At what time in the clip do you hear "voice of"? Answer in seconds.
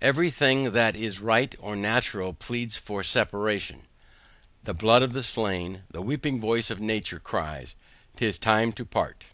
6.40-6.80